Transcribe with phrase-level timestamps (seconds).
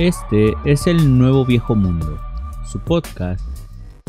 [0.00, 2.18] Este es el Nuevo Viejo Mundo,
[2.64, 3.44] su podcast,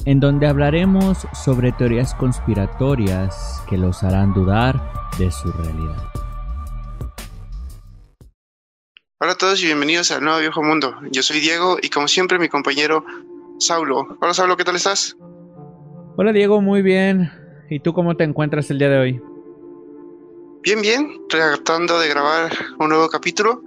[0.05, 4.81] en donde hablaremos sobre teorías conspiratorias que los harán dudar
[5.17, 5.97] de su realidad.
[9.19, 10.95] Hola a todos y bienvenidos al Nuevo Viejo Mundo.
[11.11, 13.03] Yo soy Diego y como siempre mi compañero
[13.59, 14.17] Saulo.
[14.21, 15.17] Hola Saulo, ¿qué tal estás?
[16.15, 17.29] Hola Diego, muy bien.
[17.69, 19.21] ¿Y tú cómo te encuentras el día de hoy?
[20.63, 23.61] Bien, bien, tratando de grabar un nuevo capítulo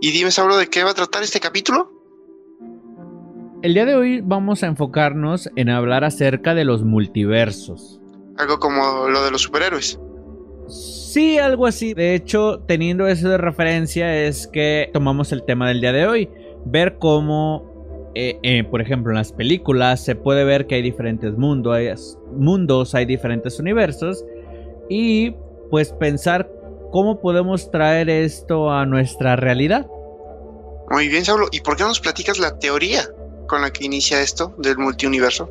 [0.00, 1.92] y dime, Saulo, ¿de qué va a tratar este capítulo?
[3.62, 8.00] El día de hoy vamos a enfocarnos en hablar acerca de los multiversos.
[8.36, 9.98] Algo como lo de los superhéroes.
[10.68, 11.94] Sí, algo así.
[11.94, 16.28] De hecho, teniendo eso de referencia es que tomamos el tema del día de hoy.
[16.66, 21.36] Ver cómo, eh, eh, por ejemplo, en las películas se puede ver que hay diferentes
[21.36, 21.88] mundos, hay,
[22.32, 24.24] mundos, hay diferentes universos.
[24.88, 25.34] Y
[25.70, 26.48] pues pensar
[26.90, 29.86] cómo podemos traer esto a nuestra realidad.
[30.90, 31.48] Muy bien, Saulo.
[31.52, 33.08] ¿Y por qué no nos platicas la teoría
[33.46, 35.50] con la que inicia esto del multiuniverso?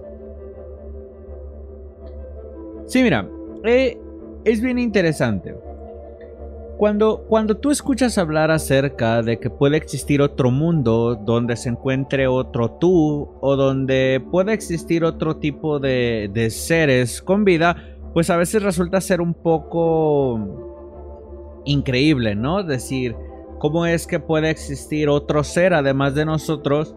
[2.88, 3.28] Sí, mira,
[3.64, 3.98] eh,
[4.46, 5.56] es bien interesante.
[6.78, 12.28] Cuando, cuando tú escuchas hablar acerca de que puede existir otro mundo donde se encuentre
[12.28, 17.76] otro tú o donde puede existir otro tipo de, de seres con vida,
[18.14, 20.67] pues a veces resulta ser un poco
[21.68, 22.64] increíble, ¿no?
[22.64, 23.16] Decir,
[23.60, 26.96] ¿Cómo es que puede existir otro ser además de nosotros,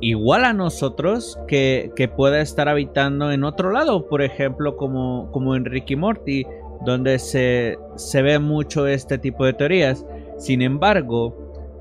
[0.00, 4.08] igual a nosotros, que, que pueda estar habitando en otro lado?
[4.08, 6.46] Por ejemplo, como, como en Ricky Morty,
[6.86, 10.06] donde se, se ve mucho este tipo de teorías.
[10.38, 11.36] Sin embargo,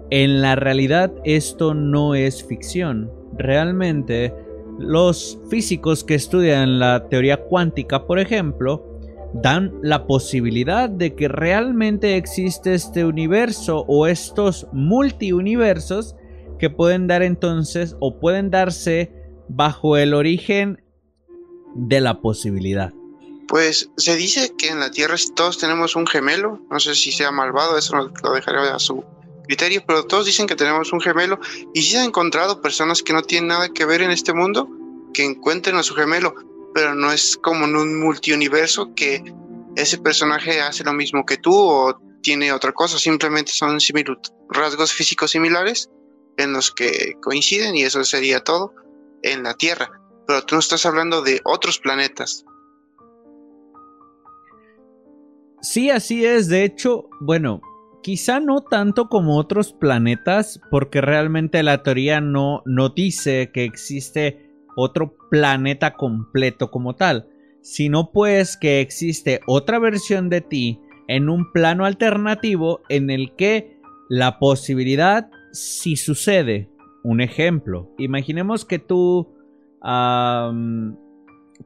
[0.10, 3.10] en la realidad esto no es ficción.
[3.38, 4.34] Realmente,
[4.78, 8.86] los físicos que estudian la teoría cuántica, por ejemplo,
[9.34, 16.16] dan la posibilidad de que realmente existe este universo o estos multiuniversos
[16.58, 19.12] que pueden dar entonces o pueden darse
[19.48, 20.84] bajo el origen
[21.76, 22.94] de la posibilidad.
[23.48, 27.32] Pues se dice que en la Tierra todos tenemos un gemelo, no sé si sea
[27.32, 29.04] malvado, eso lo dejaré a su
[29.48, 31.40] criterio, pero todos dicen que tenemos un gemelo.
[31.74, 34.70] Y si se han encontrado personas que no tienen nada que ver en este mundo,
[35.14, 36.36] que encuentren a su gemelo,
[36.74, 39.24] pero no es como en un multiuniverso que
[39.76, 43.78] ese personaje hace lo mismo que tú o tiene otra cosa, simplemente son
[44.50, 45.90] rasgos físicos similares
[46.38, 48.74] en los que coinciden y eso sería todo
[49.24, 49.90] en la Tierra.
[50.28, 52.46] Pero tú no estás hablando de otros planetas.
[55.62, 56.48] Sí, así es.
[56.48, 57.62] De hecho, bueno,
[58.02, 64.49] quizá no tanto como otros planetas, porque realmente la teoría no, no dice que existe
[64.80, 67.28] otro planeta completo como tal,
[67.62, 73.80] sino pues que existe otra versión de ti en un plano alternativo en el que
[74.10, 76.70] la posibilidad si sucede.
[77.04, 79.34] Un ejemplo, imaginemos que tú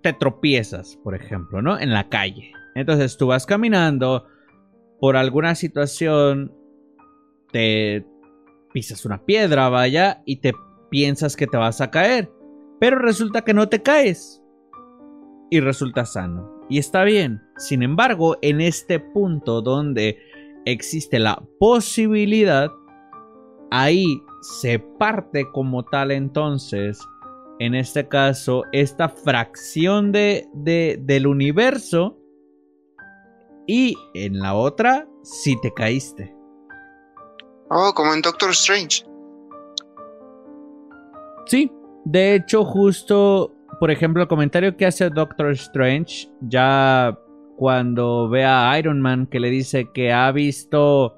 [0.02, 1.80] te tropiezas, por ejemplo, ¿no?
[1.80, 2.52] En la calle.
[2.76, 4.28] Entonces tú vas caminando,
[5.00, 6.54] por alguna situación
[7.52, 8.06] te
[8.74, 10.54] pisas una piedra, vaya, y te
[10.90, 12.32] piensas que te vas a caer.
[12.84, 14.44] Pero resulta que no te caes.
[15.50, 16.66] Y resulta sano.
[16.68, 17.42] Y está bien.
[17.56, 20.18] Sin embargo, en este punto donde
[20.66, 22.70] existe la posibilidad,
[23.72, 27.00] ahí se parte como tal entonces,
[27.60, 32.18] en este caso, esta fracción de, del universo.
[33.66, 36.36] Y en la otra, si te caíste.
[37.70, 39.06] Oh, como en Doctor Strange.
[41.46, 41.72] Sí,
[42.06, 47.18] de hecho, justo, por ejemplo, el comentario que hace Doctor Strange, ya
[47.58, 51.18] cuando ve a Iron Man que le dice que ha visto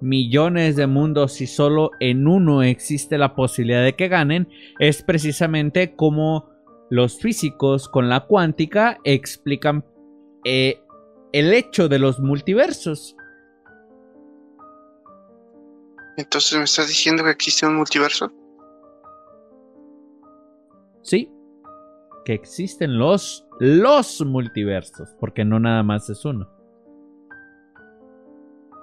[0.00, 4.48] millones de mundos y solo en uno existe la posibilidad de que ganen,
[4.78, 6.50] es precisamente como
[6.90, 9.84] los físicos con la cuántica explican
[10.44, 10.80] eh,
[11.32, 13.16] el hecho de los multiversos.
[16.16, 18.32] Entonces me estás diciendo que existe un multiverso.
[21.06, 21.30] Sí,
[22.24, 26.50] que existen los, los multiversos, porque no nada más es uno.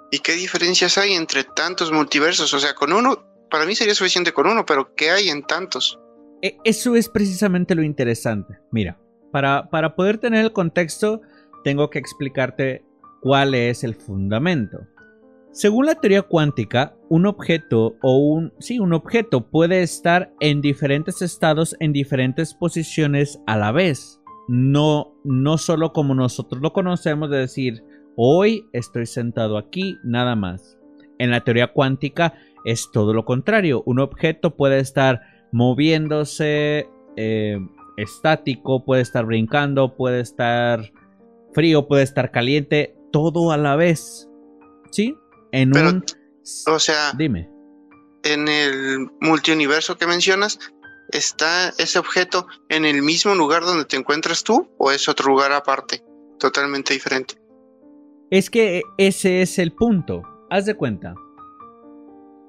[0.10, 2.54] ¿Y qué diferencias hay entre tantos multiversos?
[2.54, 6.00] O sea, con uno, para mí sería suficiente con uno, pero ¿qué hay en tantos?
[6.42, 8.58] E, eso es precisamente lo interesante.
[8.72, 8.98] Mira,
[9.34, 11.20] para, para poder tener el contexto,
[11.66, 12.86] tengo que explicarte
[13.20, 14.88] cuál es el fundamento.
[15.52, 21.22] Según la teoría cuántica, un objeto o un sí, un objeto puede estar en diferentes
[21.22, 24.20] estados en diferentes posiciones a la vez.
[24.48, 27.84] No no solo como nosotros lo conocemos de decir,
[28.16, 30.80] hoy estoy sentado aquí, nada más.
[31.20, 32.34] En la teoría cuántica
[32.66, 33.84] es todo lo contrario.
[33.86, 35.22] Un objeto puede estar
[35.52, 37.60] moviéndose eh,
[37.96, 40.92] estático, puede estar brincando, puede estar
[41.54, 44.28] frío, puede estar caliente, todo a la vez.
[44.90, 45.16] ¿Sí?
[45.52, 46.04] En un...
[46.68, 47.14] O sea...
[47.18, 47.50] Dime.
[48.24, 50.60] En el multiuniverso que mencionas,
[51.12, 55.52] ¿está ese objeto en el mismo lugar donde te encuentras tú o es otro lugar
[55.52, 56.04] aparte,
[56.40, 57.36] totalmente diferente?
[58.32, 60.24] Es que ese es el punto.
[60.50, 61.16] Haz de cuenta.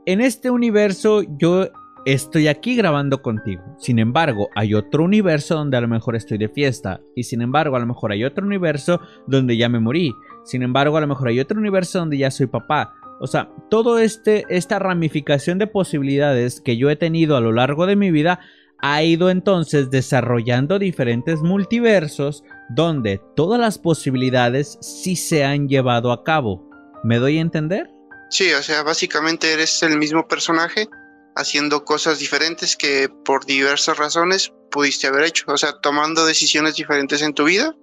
[0.06, 1.68] En este universo yo
[2.04, 3.62] estoy aquí grabando contigo.
[3.78, 7.00] Sin embargo, hay otro universo donde a lo mejor estoy de fiesta.
[7.14, 10.12] Y sin embargo, a lo mejor hay otro universo donde ya me morí.
[10.44, 12.94] Sin embargo, a lo mejor hay otro universo donde ya soy papá.
[13.24, 17.86] O sea, todo este esta ramificación de posibilidades que yo he tenido a lo largo
[17.86, 18.38] de mi vida
[18.80, 26.22] ha ido entonces desarrollando diferentes multiversos donde todas las posibilidades sí se han llevado a
[26.22, 26.68] cabo.
[27.02, 27.88] ¿Me doy a entender?
[28.28, 30.86] Sí, o sea, básicamente eres el mismo personaje
[31.34, 35.46] haciendo cosas diferentes que por diversas razones pudiste haber hecho.
[35.48, 37.74] O sea, tomando decisiones diferentes en tu vida,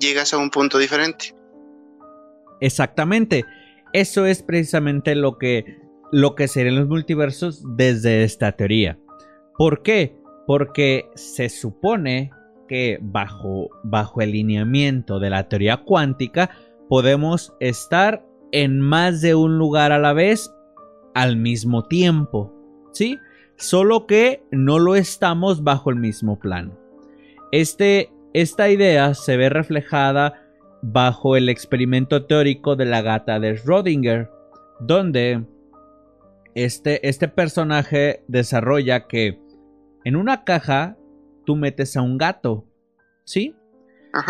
[0.00, 1.32] llegas a un punto diferente.
[2.60, 3.44] Exactamente.
[3.92, 5.78] Eso es precisamente lo que,
[6.10, 8.98] lo que serían los multiversos desde esta teoría.
[9.56, 10.16] ¿Por qué?
[10.46, 12.30] Porque se supone
[12.68, 16.50] que bajo, bajo el lineamiento de la teoría cuántica
[16.88, 20.52] podemos estar en más de un lugar a la vez
[21.14, 22.54] al mismo tiempo,
[22.92, 23.18] ¿sí?
[23.56, 26.78] Solo que no lo estamos bajo el mismo plano.
[27.50, 30.41] Este, esta idea se ve reflejada
[30.82, 34.30] bajo el experimento teórico de la gata de Schrödinger,
[34.80, 35.46] donde
[36.54, 39.40] este, este personaje desarrolla que
[40.04, 40.96] en una caja
[41.46, 42.66] tú metes a un gato,
[43.24, 43.56] ¿sí?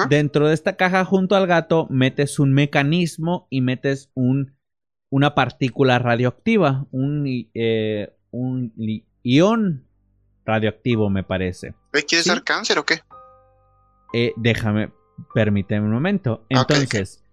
[0.08, 4.54] Dentro de esta caja junto al gato metes un mecanismo y metes un
[5.12, 8.72] una partícula radioactiva, un, eh, un
[9.22, 9.86] ion
[10.46, 11.74] radioactivo, me parece.
[12.08, 13.02] ¿Quieres dar cáncer o qué?
[14.14, 14.90] Eh, déjame,
[15.34, 16.44] permíteme un momento.
[16.48, 17.24] Entonces,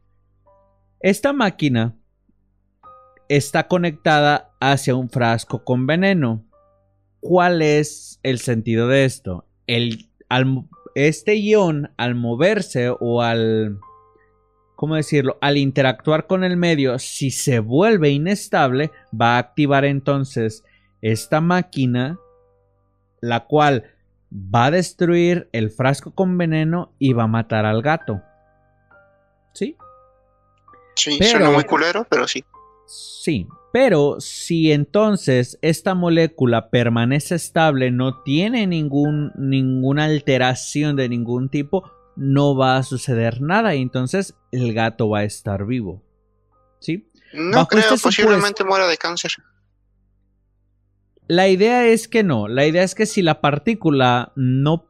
[0.99, 1.95] esta máquina
[3.27, 6.45] está conectada hacia un frasco con veneno.
[7.19, 9.45] ¿Cuál es el sentido de esto?
[9.67, 10.09] El,
[10.95, 13.79] este ion, al moverse o al
[14.79, 15.37] ¿cómo decirlo?
[15.41, 20.63] Al interactuar con el medio, si se vuelve inestable, va a activar entonces
[21.01, 22.17] esta máquina,
[23.19, 23.83] la cual
[24.31, 28.21] va a destruir el frasco con veneno y va a matar al gato.
[29.53, 29.75] ¿Sí?
[30.95, 32.43] Sí, pero, muy culero, pero sí.
[32.85, 41.49] Sí, pero si entonces esta molécula permanece estable, no tiene ningún, ninguna alteración de ningún
[41.49, 46.03] tipo, no va a suceder nada y entonces el gato va a estar vivo.
[46.79, 47.09] ¿Sí?
[47.33, 49.31] No creo, este posiblemente muera de cáncer.
[51.29, 54.87] La idea es que no, la idea es que si la partícula no,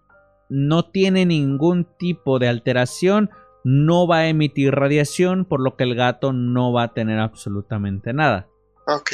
[0.47, 3.29] no tiene ningún tipo de alteración,
[3.65, 8.13] no va a emitir radiación, por lo que el gato no va a tener absolutamente
[8.13, 8.47] nada.
[8.87, 9.11] Ok.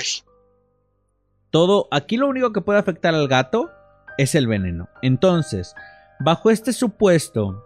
[1.50, 3.72] Todo, aquí lo único que puede afectar al gato
[4.20, 4.88] es el veneno.
[5.02, 5.74] Entonces,
[6.20, 7.66] bajo este supuesto,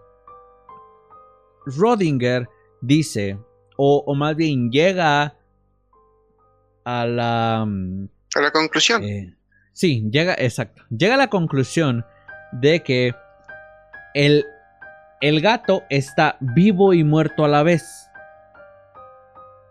[1.66, 2.48] Rodinger
[2.80, 3.38] dice,
[3.76, 5.36] o, más bien llega
[6.86, 7.66] a la...
[7.66, 9.04] Mm, a la conclusión.
[9.04, 9.36] Eh,
[9.80, 10.82] sí, llega, exacto.
[10.90, 12.04] Llega a la conclusión
[12.52, 13.14] de que
[14.12, 14.44] el,
[15.22, 18.10] el gato está vivo y muerto a la vez.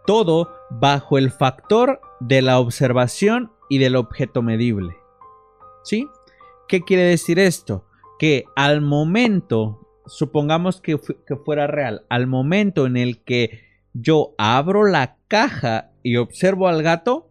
[0.08, 4.96] Todo bajo el factor de la observación y del objeto medible.
[5.84, 6.08] ¿Sí?
[6.68, 7.86] ¿Qué quiere decir esto?
[8.18, 10.98] Que al momento supongamos que,
[11.46, 13.62] fuera real, al momento en el que
[13.94, 17.30] yo abro la caja y observo al gato,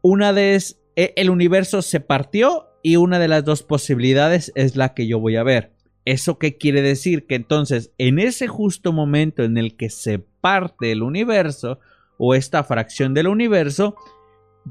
[0.00, 0.60] una de e,
[0.96, 5.36] el universo se partió y una de las dos posibilidades es la que yo voy
[5.36, 5.72] a ver.
[6.04, 7.26] ¿Eso qué quiere decir?
[7.26, 11.80] Que entonces en ese justo momento en el que se parte el universo
[12.16, 13.96] o esta fracción del universo,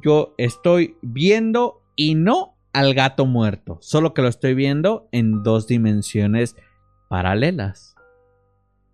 [0.02, 5.68] yo estoy viendo y no al gato muerto, solo que lo estoy viendo en dos
[5.68, 6.56] dimensiones
[7.10, 7.96] paralelas.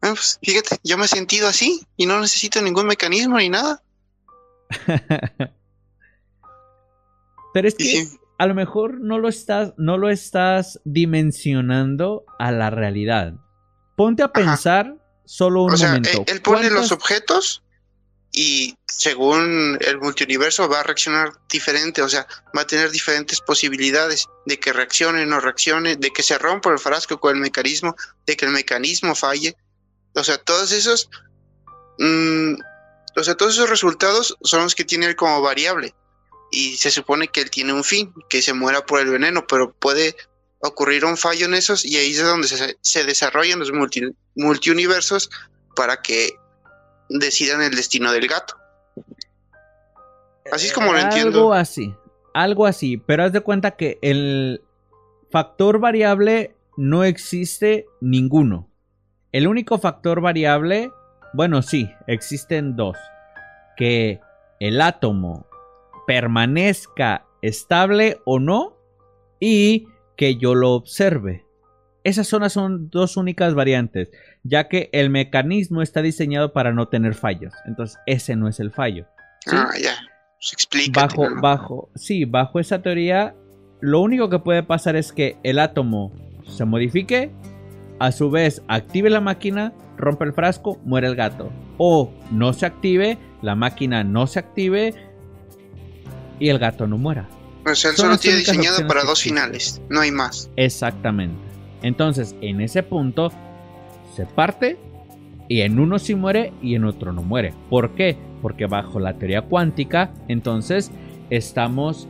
[0.02, 3.84] Ah, pues, fíjate, yo me he sentido así y no necesito ningún mecanismo ni nada.
[7.54, 12.70] Pero es que a lo mejor no lo estás, no lo estás dimensionando a la
[12.70, 13.34] realidad.
[13.96, 16.24] Ponte a pensar solo un momento.
[16.26, 17.64] Él, pone los objetos
[18.32, 22.26] y según el multiuniverso va a reaccionar diferente, o sea,
[22.58, 26.72] va a tener diferentes posibilidades de que reaccione o no reaccione, de que se rompa
[26.72, 29.56] el frasco con el mecanismo, de que el mecanismo falle.
[30.16, 31.10] O sea, todos esos,
[32.00, 32.54] mm,
[33.18, 35.94] o sea, todos esos resultados son los que tiene él como variable.
[36.52, 39.74] Y se supone que él tiene un fin, que se muera por el veneno, pero
[39.74, 40.16] puede
[40.60, 44.02] ocurrir un fallo en esos y ahí es donde se, se desarrollan los multi,
[44.36, 45.30] multiuniversos
[45.76, 46.32] para que
[47.10, 48.56] decidan el destino del gato.
[50.52, 51.40] Así es como lo entiendo.
[51.40, 51.96] Algo así,
[52.34, 54.62] algo así, pero haz de cuenta que el
[55.32, 58.70] factor variable no existe ninguno.
[59.32, 60.92] El único factor variable,
[61.34, 62.98] bueno, sí, existen dos.
[63.78, 64.20] Que
[64.60, 65.48] el átomo
[66.08, 68.78] permanezca estable o no
[69.40, 71.46] y que yo lo observe.
[72.04, 74.10] Esas zonas son dos únicas variantes,
[74.44, 77.54] ya que el mecanismo está diseñado para no tener fallos.
[77.66, 79.06] Entonces, ese no es el fallo.
[79.48, 79.94] Ah, ya.
[80.40, 81.02] Se explica.
[81.02, 83.36] Bajo, bajo, sí, bajo esa teoría,
[83.82, 86.12] lo único que puede pasar es que el átomo
[86.44, 87.32] se modifique,
[88.00, 91.52] a su vez active la máquina, rompe el frasco, muere el gato.
[91.78, 94.96] O no se active, la máquina no se active
[96.42, 97.30] y el gato no muera.
[97.66, 100.50] O sea, él solo tiene diseñado para dos finales, no hay más.
[100.56, 101.40] Exactamente.
[101.84, 103.32] Entonces, en ese punto,
[104.16, 104.78] se parte
[105.48, 107.54] y en uno sí muere y en otro no muere.
[107.70, 108.18] ¿Por qué?
[108.42, 110.92] Porque bajo la teoría cuántica, entonces
[111.30, 112.08] estamos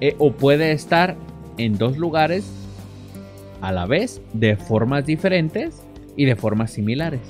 [0.00, 1.16] eh, o puede estar
[1.56, 2.50] en dos lugares
[3.60, 5.82] a la vez de formas diferentes
[6.16, 7.20] y de formas similares.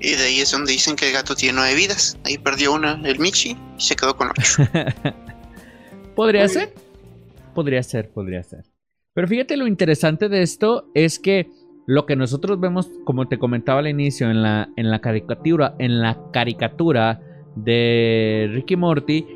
[0.00, 2.18] Y de ahí es donde dicen que el gato tiene nueve vidas.
[2.24, 4.62] Ahí perdió una, el Michi, y se quedó con ocho.
[6.14, 6.72] podría ser,
[7.54, 8.64] podría ser, podría ser.
[9.14, 11.50] Pero fíjate lo interesante de esto es que
[11.86, 16.00] lo que nosotros vemos, como te comentaba al inicio, en la, en la caricatura, en
[16.00, 17.20] la caricatura
[17.56, 19.26] de Ricky Morty,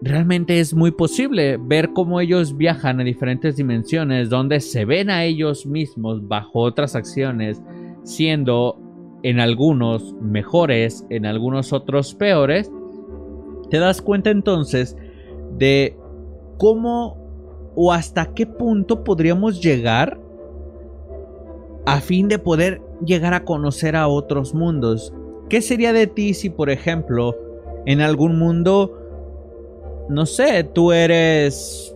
[0.00, 5.24] realmente es muy posible ver cómo ellos viajan a diferentes dimensiones donde se ven a
[5.24, 7.60] ellos mismos bajo otras acciones,
[8.04, 8.80] siendo
[9.22, 12.70] en algunos mejores, en algunos otros peores.
[13.70, 14.96] Te das cuenta entonces
[15.56, 15.96] de
[16.58, 17.16] cómo
[17.74, 20.18] o hasta qué punto podríamos llegar
[21.84, 25.12] a fin de poder llegar a conocer a otros mundos.
[25.48, 27.36] ¿Qué sería de ti si, por ejemplo,
[27.84, 31.94] en algún mundo, no sé, tú eres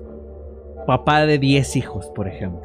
[0.86, 2.62] papá de 10 hijos, por ejemplo?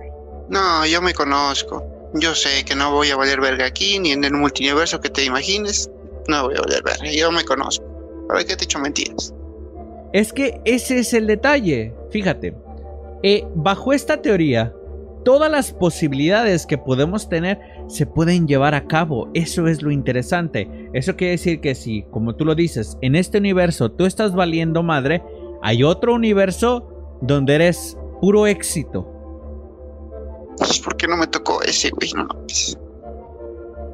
[0.49, 1.83] No, yo me conozco.
[2.15, 5.25] Yo sé que no voy a valer verga aquí, ni en el multiverso que te
[5.25, 5.89] imagines.
[6.27, 7.11] No voy a valer verga.
[7.11, 7.85] Yo me conozco.
[8.27, 9.33] ¿Para qué te he hecho mentiras?
[10.13, 11.93] Es que ese es el detalle.
[12.11, 12.55] Fíjate,
[13.21, 14.73] eh, bajo esta teoría,
[15.25, 19.29] todas las posibilidades que podemos tener se pueden llevar a cabo.
[19.33, 20.69] Eso es lo interesante.
[20.93, 24.83] Eso quiere decir que si, como tú lo dices, en este universo tú estás valiendo
[24.83, 25.21] madre,
[25.61, 29.14] hay otro universo donde eres puro éxito.
[30.57, 32.11] Pues, ¿Por qué no me tocó ese, güey?
[32.13, 32.27] No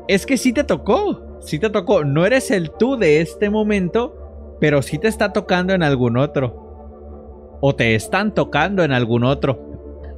[0.07, 1.39] Es que sí te tocó.
[1.41, 2.03] Sí te tocó.
[2.03, 7.57] No eres el tú de este momento, pero sí te está tocando en algún otro
[7.61, 9.59] o te están tocando en algún otro.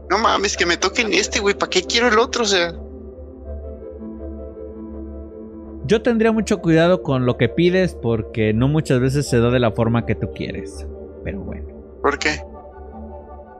[0.09, 1.55] No mames, que me toquen este, güey.
[1.55, 2.43] ¿Para qué quiero el otro?
[2.43, 2.73] O sea.
[5.85, 9.59] Yo tendría mucho cuidado con lo que pides porque no muchas veces se da de
[9.59, 10.87] la forma que tú quieres.
[11.23, 11.67] Pero bueno.
[12.01, 12.41] ¿Por qué?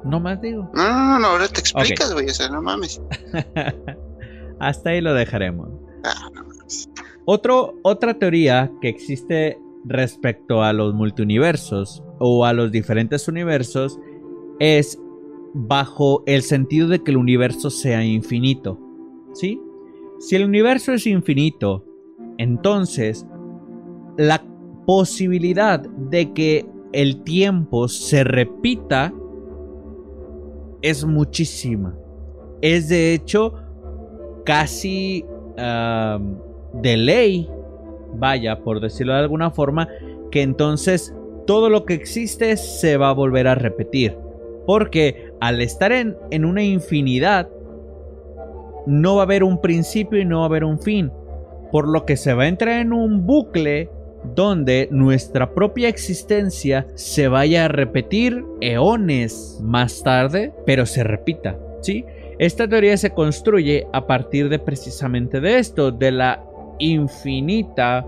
[0.06, 0.70] No más digo.
[0.74, 2.28] No, no, no, ahora te explicas, güey.
[2.28, 3.02] O sea, no mames.
[4.60, 5.70] Hasta ahí lo dejaremos.
[6.04, 6.90] Ah, no mames.
[7.26, 14.00] Otro, otra teoría que existe respecto a los multiuniversos o a los diferentes universos
[14.60, 15.00] es
[15.54, 18.80] bajo el sentido de que el universo sea infinito.
[19.34, 19.62] ¿Sí?
[20.20, 21.86] Si el universo es infinito,
[22.38, 23.26] entonces
[24.18, 24.44] la
[24.86, 29.14] posibilidad de que el tiempo se repita
[30.84, 31.96] es muchísima.
[32.62, 33.56] Es de hecho
[34.46, 35.26] casi
[35.56, 37.50] de ley
[38.16, 39.88] vaya, por decirlo de alguna forma,
[40.30, 41.16] que entonces
[41.48, 44.16] todo lo que existe se va a volver a repetir.
[44.66, 47.50] Porque al estar en, en una infinidad,
[48.86, 51.12] no va a haber un principio y no va a haber un fin.
[51.72, 53.90] Por lo que se va a entrar en un bucle
[54.36, 62.06] donde nuestra propia existencia se vaya a repetir eones más tarde, pero se repita, ¿sí?
[62.40, 66.44] Esta teoría se construye a partir de precisamente de esto, de la
[66.80, 68.06] infinita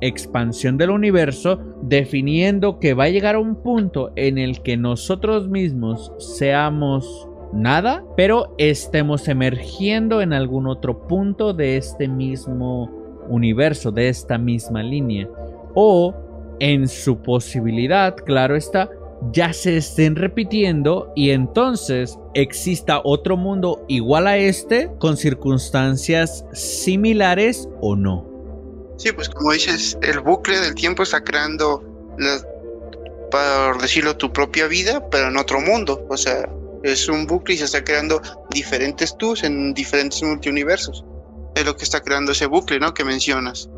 [0.00, 5.48] expansión del universo, definiendo que va a llegar a un punto en el que nosotros
[5.48, 12.90] mismos seamos nada, pero estemos emergiendo en algún otro punto de este mismo
[13.28, 15.28] universo, de esta misma línea.
[15.74, 16.14] O,
[16.60, 18.90] en su posibilidad, claro está,
[19.32, 27.68] ya se estén repitiendo y entonces exista otro mundo igual a este con circunstancias similares
[27.80, 28.26] o no.
[28.96, 31.82] Sí, pues como dices, el bucle del tiempo está creando
[33.30, 36.06] por decirlo, tu propia vida, pero en otro mundo.
[36.08, 36.48] O sea,
[36.82, 38.20] es un bucle y se está creando
[38.50, 41.04] diferentes tus en diferentes multiuniversos.
[41.54, 42.94] Es lo que está creando ese bucle, ¿no?
[42.94, 43.68] Que mencionas.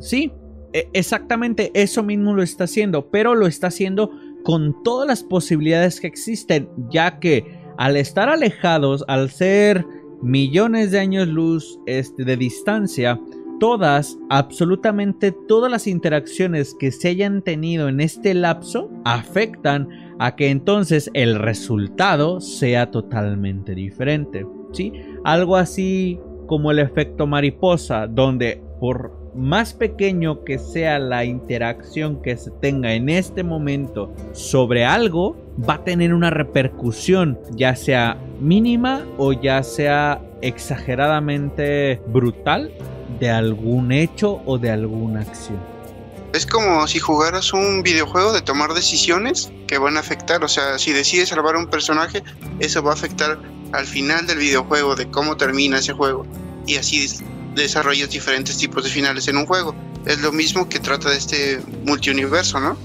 [0.00, 0.32] Sí,
[0.72, 4.10] exactamente eso mismo lo está haciendo, pero lo está haciendo
[4.42, 9.84] con todas las posibilidades que existen, ya que al estar alejados, al ser
[10.22, 13.20] millones de años luz este, de distancia,
[13.58, 20.50] todas, absolutamente todas las interacciones que se hayan tenido en este lapso afectan a que
[20.50, 24.46] entonces el resultado sea totalmente diferente.
[24.72, 24.92] ¿sí?
[25.24, 32.36] Algo así como el efecto mariposa, donde por más pequeño que sea la interacción que
[32.36, 35.36] se tenga en este momento sobre algo,
[35.68, 42.72] va a tener una repercusión, ya sea mínima o ya sea exageradamente brutal
[43.20, 45.58] de algún hecho o de alguna acción.
[46.32, 50.78] Es como si jugaras un videojuego de tomar decisiones que van a afectar, o sea,
[50.78, 52.22] si decides salvar a un personaje,
[52.58, 53.38] eso va a afectar
[53.72, 56.26] al final del videojuego, de cómo termina ese juego.
[56.66, 57.08] Y así
[57.56, 59.74] desarrollas diferentes tipos de finales en un juego.
[60.04, 62.76] Es lo mismo que trata de este multiuniverso, ¿no?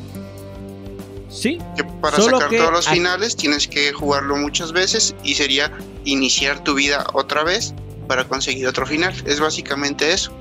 [1.29, 1.59] Sí.
[1.77, 5.71] Que para sacar todos los finales tienes que jugarlo muchas veces y sería
[6.03, 7.73] iniciar tu vida otra vez
[8.07, 9.13] para conseguir otro final.
[9.25, 10.31] Es básicamente eso.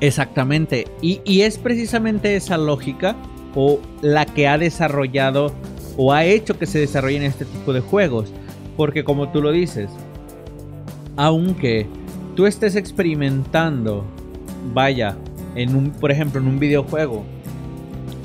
[0.00, 0.86] Exactamente.
[1.02, 3.16] Y, y, es precisamente esa lógica
[3.54, 5.54] o la que ha desarrollado
[5.98, 8.30] o ha hecho que se desarrollen este tipo de juegos.
[8.78, 9.90] Porque como tú lo dices,
[11.16, 11.86] aunque
[12.40, 14.02] tú estés experimentando,
[14.72, 15.14] vaya,
[15.56, 17.22] en un, por ejemplo, en un videojuego,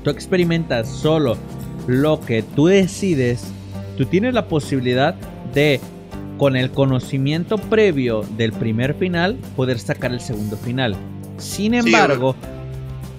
[0.06, 1.36] tú experimentas solo
[1.86, 3.44] lo que tú decides,
[3.98, 5.16] tú tienes la posibilidad
[5.54, 5.82] de,
[6.38, 10.96] con el conocimiento previo del primer final, poder sacar el segundo final.
[11.36, 12.38] Sin embargo,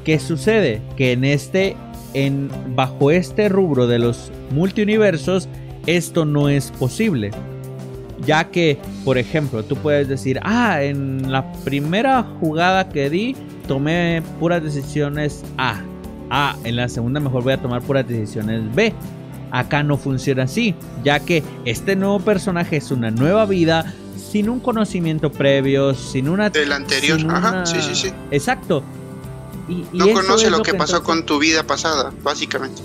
[0.03, 0.81] ¿qué sucede?
[0.97, 1.77] Que en este,
[2.15, 5.47] en, bajo este rubro de los multiuniversos,
[5.87, 7.33] esto no es posible.
[8.27, 13.37] Ya que, por ejemplo, tú puedes decir, ah, en la primera jugada que di,
[13.69, 15.81] tomé puras decisiones A.
[16.29, 18.93] Ah, en la segunda mejor voy a tomar puras decisiones B.
[19.53, 24.59] Acá no funciona así, ya que este nuevo personaje es una nueva vida sin un
[24.59, 26.51] conocimiento previo, sin una...
[26.51, 28.13] Del anterior, ajá, sí, sí, sí.
[28.33, 28.83] Exacto.
[29.69, 32.83] Y, no conoce lo, que, pasó con tu vida pasada, básicamente.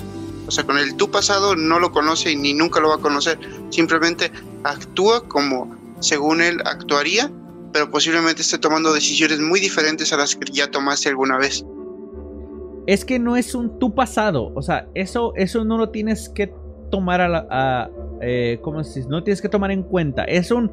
[0.47, 2.99] O sea, con el tu pasado no lo conoce y ni nunca lo va a
[2.99, 3.39] conocer.
[3.69, 4.32] Simplemente
[4.63, 7.32] actúa como según él actuaría,
[7.71, 11.65] pero posiblemente esté tomando decisiones muy diferentes a las que ya tomaste alguna vez.
[12.88, 16.54] Es que no es un tu pasado, o sea, eso, eso no lo tienes que
[16.89, 17.91] tomar a la...
[18.21, 19.10] Eh, ¿Cómo se dice?
[19.10, 20.24] No tienes que tomar en cuenta.
[20.26, 20.71] Es un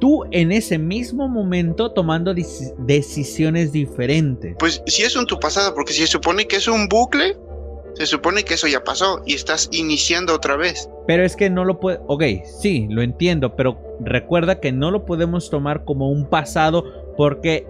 [0.00, 4.56] tú en ese mismo momento tomando decisiones diferentes.
[4.58, 7.36] Pues si es un tu pasado, porque si se supone que es un bucle,
[7.94, 10.88] se supone que eso ya pasó y estás iniciando otra vez.
[11.06, 12.00] Pero es que no lo puede.
[12.06, 12.22] Ok,
[12.60, 16.84] sí, lo entiendo, pero recuerda que no lo podemos tomar como un pasado
[17.16, 17.66] porque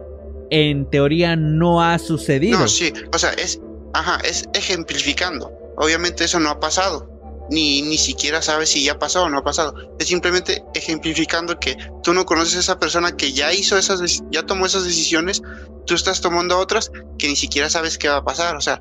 [0.51, 2.59] en teoría no ha sucedido.
[2.59, 3.61] No, sí, o sea, es.
[3.95, 5.53] Ajá, es ejemplificando.
[5.77, 7.09] Obviamente eso no ha pasado.
[7.51, 9.75] Ni, ni siquiera sabes si ya pasó o no ha pasado.
[9.99, 14.45] Es simplemente ejemplificando que tú no conoces a esa persona que ya hizo esas, ya
[14.45, 15.43] tomó esas decisiones,
[15.85, 18.57] tú estás tomando otras que ni siquiera sabes qué va a pasar.
[18.57, 18.81] O sea,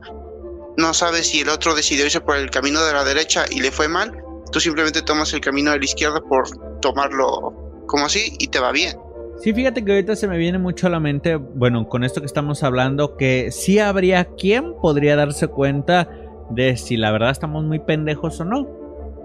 [0.77, 3.71] no sabes si el otro decidió irse por el camino de la derecha y le
[3.71, 4.12] fue mal,
[4.51, 6.47] tú simplemente tomas el camino de la izquierda por
[6.79, 8.97] tomarlo como así y te va bien.
[9.41, 12.27] Sí, fíjate que ahorita se me viene mucho a la mente, bueno, con esto que
[12.27, 16.07] estamos hablando, que sí habría quien podría darse cuenta
[16.51, 18.67] de si la verdad estamos muy pendejos o no.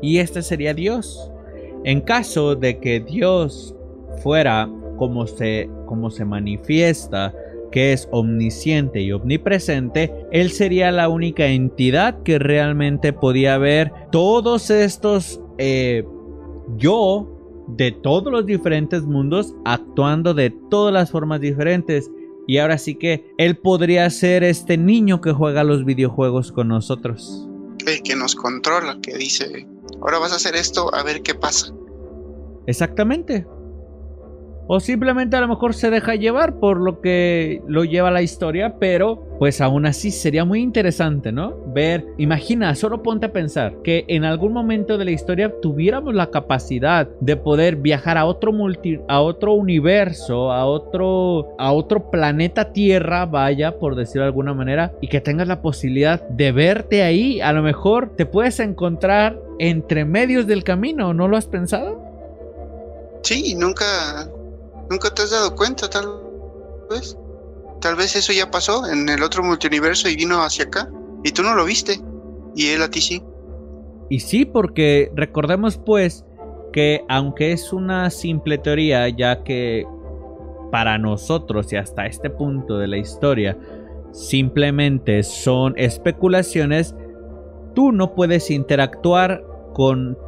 [0.00, 1.30] Y este sería Dios.
[1.84, 3.74] En caso de que Dios
[4.22, 7.34] fuera como se, como se manifiesta
[7.76, 14.70] que es omnisciente y omnipresente, él sería la única entidad que realmente podía ver todos
[14.70, 16.02] estos eh,
[16.78, 17.28] yo
[17.68, 22.10] de todos los diferentes mundos actuando de todas las formas diferentes.
[22.46, 27.46] Y ahora sí que él podría ser este niño que juega los videojuegos con nosotros.
[27.86, 29.68] El que nos controla, que dice,
[30.00, 31.74] ahora vas a hacer esto, a ver qué pasa.
[32.66, 33.46] Exactamente.
[34.68, 38.76] O simplemente a lo mejor se deja llevar por lo que lo lleva la historia,
[38.78, 41.54] pero pues aún así sería muy interesante, ¿no?
[41.72, 46.30] Ver, imagina, solo ponte a pensar que en algún momento de la historia tuviéramos la
[46.30, 52.72] capacidad de poder viajar a otro multi, a otro universo, a otro, a otro planeta
[52.72, 57.40] Tierra, vaya, por decirlo de alguna manera, y que tengas la posibilidad de verte ahí,
[57.40, 62.02] a lo mejor te puedes encontrar entre medios del camino, ¿no lo has pensado?
[63.22, 63.84] Sí, nunca
[64.90, 66.06] ¿Nunca te has dado cuenta, tal
[66.90, 67.16] vez?
[67.80, 70.90] Tal vez eso ya pasó en el otro multiverso y vino hacia acá
[71.24, 72.00] y tú no lo viste.
[72.54, 73.22] Y él a ti sí.
[74.08, 76.24] Y sí, porque recordemos pues
[76.72, 79.86] que aunque es una simple teoría, ya que
[80.70, 83.56] para nosotros y hasta este punto de la historia
[84.12, 86.94] simplemente son especulaciones,
[87.74, 89.44] tú no puedes interactuar
[89.74, 90.18] con,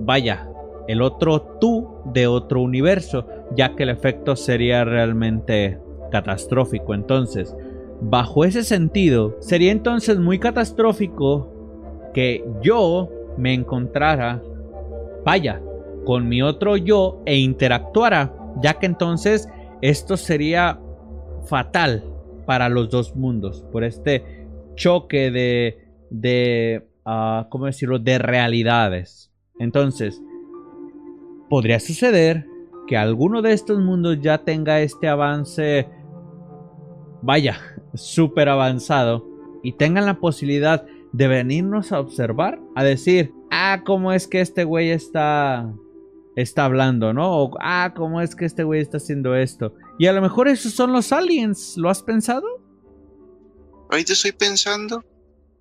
[0.00, 0.48] vaya,
[0.88, 5.78] el otro tú de otro universo, ya que el efecto sería realmente
[6.10, 6.94] catastrófico.
[6.94, 7.54] Entonces,
[8.00, 11.48] bajo ese sentido, sería entonces muy catastrófico
[12.14, 14.42] que yo me encontrara,
[15.24, 15.60] vaya,
[16.04, 19.48] con mi otro yo e interactuara, ya que entonces
[19.80, 20.80] esto sería
[21.44, 22.04] fatal
[22.44, 25.78] para los dos mundos, por este choque de,
[26.10, 29.30] de, uh, ¿cómo decirlo?, de realidades.
[29.58, 30.20] Entonces,
[31.52, 32.46] podría suceder
[32.88, 35.86] que alguno de estos mundos ya tenga este avance,
[37.20, 37.60] vaya,
[37.92, 39.28] súper avanzado,
[39.62, 44.64] y tengan la posibilidad de venirnos a observar, a decir, ah, ¿cómo es que este
[44.64, 45.70] güey está,
[46.36, 47.30] está hablando, no?
[47.30, 49.74] O, ah, ¿cómo es que este güey está haciendo esto?
[49.98, 52.46] Y a lo mejor esos son los aliens, ¿lo has pensado?
[53.90, 55.04] Ahorita estoy pensando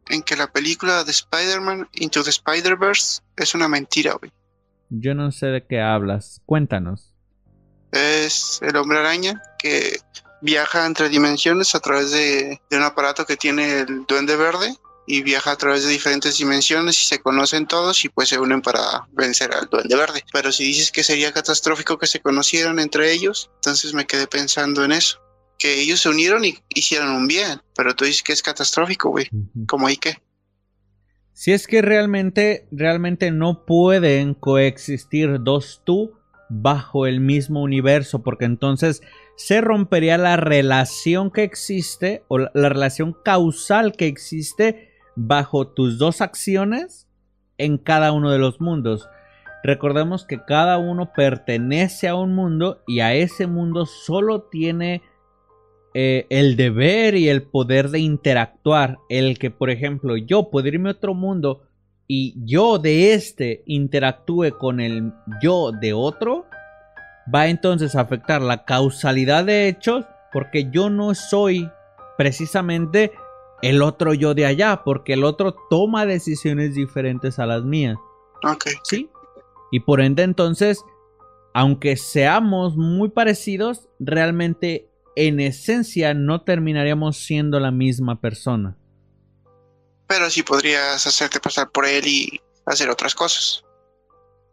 [0.08, 4.32] en que la película de Spider-Man Into the Spider-Verse es una mentira, güey.
[4.91, 7.13] Yo no sé de qué hablas, cuéntanos.
[7.93, 9.97] Es el hombre araña que
[10.41, 14.75] viaja entre dimensiones a través de, de un aparato que tiene el duende verde
[15.08, 18.62] y viaja a través de diferentes dimensiones y se conocen todos y pues se unen
[18.62, 20.23] para vencer al duende verde.
[20.34, 24.84] Pero si dices que sería catastrófico que se conocieran entre ellos, entonces me quedé pensando
[24.84, 25.21] en eso.
[25.58, 29.30] Que ellos se unieron y hicieron un bien, pero tú dices que es catastrófico, güey.
[29.67, 30.21] ¿Cómo hay que?
[31.34, 36.13] Si es que realmente, realmente no pueden coexistir dos tú
[36.50, 39.02] bajo el mismo universo, porque entonces
[39.38, 45.98] se rompería la relación que existe o la, la relación causal que existe bajo tus
[45.98, 47.08] dos acciones
[47.58, 49.10] en cada uno de los mundos.
[49.63, 55.04] Recordemos que cada uno pertenece a un mundo y a ese mundo solo tiene
[55.93, 58.99] eh, el deber y el poder de interactuar.
[59.10, 61.63] El que, por ejemplo, yo puedo irme a otro mundo
[62.08, 66.45] y yo de este interactúe con el yo de otro,
[67.34, 71.69] va entonces a afectar la causalidad de hechos porque yo no soy
[72.17, 73.12] precisamente
[73.62, 77.97] el otro yo de allá, porque el otro toma decisiones diferentes a las mías.
[78.43, 78.65] Ok.
[78.84, 79.10] ¿Sí?
[79.71, 80.84] Y por ende entonces,
[81.54, 88.78] aunque seamos muy parecidos, realmente en esencia no terminaríamos siendo la misma persona.
[90.08, 93.63] Pero sí podrías hacerte pasar por él y hacer otras cosas.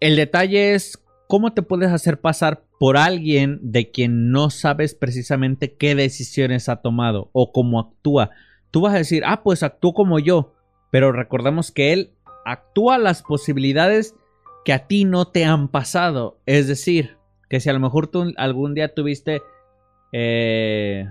[0.01, 5.77] El detalle es cómo te puedes hacer pasar por alguien de quien no sabes precisamente
[5.77, 8.31] qué decisiones ha tomado o cómo actúa
[8.71, 10.55] tú vas a decir, ah, pues actúo como yo,
[10.91, 14.15] pero recordamos que él actúa las posibilidades
[14.65, 16.41] que a ti no te han pasado.
[16.47, 17.17] Es decir,
[17.49, 19.43] que si a lo mejor tú algún día tuviste
[20.13, 21.07] eh,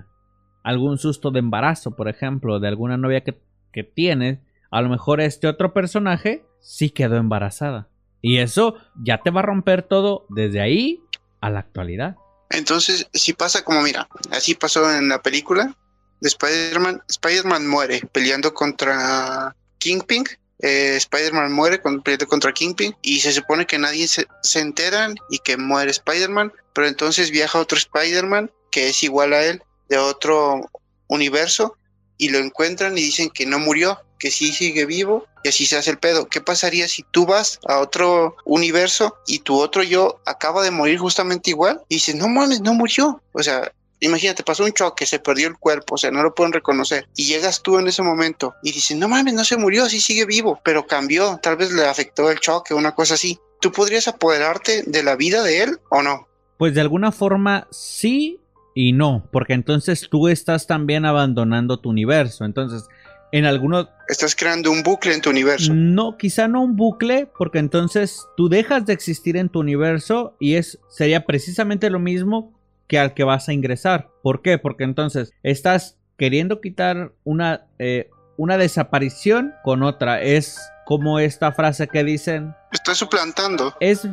[0.62, 3.38] algún susto de embarazo, por ejemplo, de alguna novia que,
[3.72, 4.38] que tienes,
[4.70, 7.88] a lo mejor este otro personaje sí quedó embarazada.
[8.20, 11.00] Y eso ya te va a romper todo desde ahí
[11.40, 12.16] a la actualidad.
[12.50, 15.76] Entonces, si pasa como, mira, así pasó en la película,
[16.20, 20.24] de Spider-Man, Spider-Man muere peleando contra Kingpin.
[20.60, 25.38] Eh, Spider-Man muere peleando contra Kingpin y se supone que nadie se, se enteran y
[25.38, 30.60] que muere Spider-Man, pero entonces viaja otro Spider-Man que es igual a él de otro
[31.08, 31.76] universo
[32.18, 35.76] y lo encuentran y dicen que no murió, que sí sigue vivo y así se
[35.76, 36.28] hace el pedo.
[36.28, 40.98] ¿Qué pasaría si tú vas a otro universo y tu otro yo acaba de morir
[40.98, 43.22] justamente igual y dices, no mames, no murió?
[43.32, 46.52] O sea, Imagínate, pasó un choque, se perdió el cuerpo, o sea, no lo pueden
[46.52, 47.08] reconocer.
[47.16, 50.24] Y llegas tú en ese momento y dices, no mames, no se murió, sí sigue
[50.24, 53.38] vivo, pero cambió, tal vez le afectó el choque, una cosa así.
[53.60, 56.28] ¿Tú podrías apoderarte de la vida de él o no?
[56.58, 58.40] Pues de alguna forma sí
[58.74, 62.44] y no, porque entonces tú estás también abandonando tu universo.
[62.44, 62.86] Entonces,
[63.32, 63.88] en algunos...
[64.08, 65.72] Estás creando un bucle en tu universo.
[65.74, 70.54] No, quizá no un bucle, porque entonces tú dejas de existir en tu universo y
[70.54, 74.08] es sería precisamente lo mismo que al que vas a ingresar.
[74.22, 74.58] ¿Por qué?
[74.58, 80.22] Porque entonces estás queriendo quitar una, eh, una desaparición con otra.
[80.22, 82.54] Es como esta frase que dicen.
[82.72, 83.74] Estoy suplantando.
[83.80, 84.06] Es.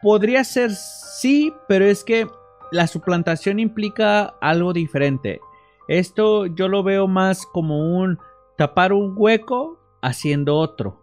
[0.00, 2.28] Podría ser sí, pero es que
[2.70, 5.40] la suplantación implica algo diferente.
[5.88, 8.18] Esto yo lo veo más como un
[8.56, 11.02] tapar un hueco haciendo otro.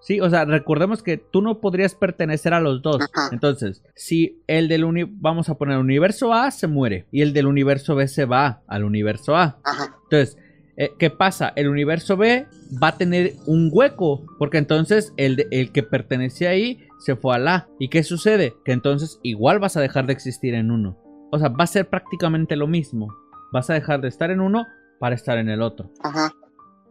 [0.00, 3.08] Sí, o sea, recordemos que tú no podrías pertenecer a los dos.
[3.30, 7.46] Entonces, si el del universo, vamos a poner universo A se muere y el del
[7.46, 9.60] universo B se va al universo A.
[10.04, 10.36] Entonces,
[10.76, 11.52] eh, ¿qué pasa?
[11.54, 12.46] El universo B
[12.82, 17.48] va a tener un hueco, porque entonces el, el que pertenecía ahí se fue al
[17.48, 17.68] A.
[17.78, 18.56] ¿Y qué sucede?
[18.64, 20.98] Que entonces igual vas a dejar de existir en uno.
[21.32, 23.08] O sea, va a ser prácticamente lo mismo.
[23.52, 24.66] Vas a dejar de estar en uno
[25.00, 25.90] para estar en el otro.
[26.02, 26.32] Ajá.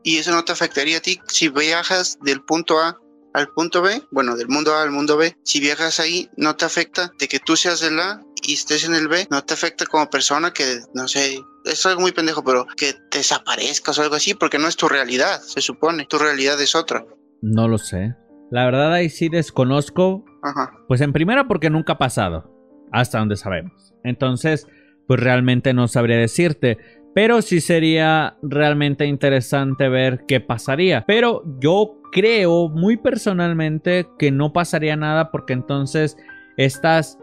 [0.03, 2.99] ¿Y eso no te afectaría a ti si viajas del punto A
[3.33, 4.01] al punto B?
[4.11, 5.37] Bueno, del mundo A al mundo B.
[5.43, 8.95] Si viajas ahí, ¿no te afecta de que tú seas del A y estés en
[8.95, 9.27] el B?
[9.29, 13.97] ¿No te afecta como persona que, no sé, es algo muy pendejo, pero que desaparezcas
[13.99, 14.33] o algo así?
[14.33, 16.05] Porque no es tu realidad, se supone.
[16.07, 17.05] Tu realidad es otra.
[17.41, 18.15] No lo sé.
[18.51, 20.23] La verdad ahí sí desconozco.
[20.43, 20.71] Ajá.
[20.87, 22.51] Pues en primera porque nunca ha pasado.
[22.91, 23.93] Hasta donde sabemos.
[24.03, 24.67] Entonces,
[25.07, 26.77] pues realmente no sabría decirte.
[27.15, 31.05] Pero sí sería realmente interesante ver qué pasaría.
[31.05, 36.17] Pero yo creo muy personalmente que no pasaría nada porque entonces
[36.57, 37.17] estás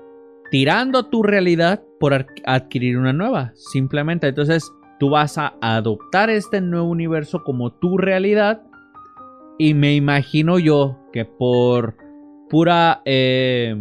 [0.50, 3.52] tirando tu realidad por ad- adquirir una nueva.
[3.54, 8.62] Simplemente entonces tú vas a adoptar este nuevo universo como tu realidad.
[9.58, 11.96] Y me imagino yo que por
[12.48, 13.02] pura...
[13.04, 13.76] eh,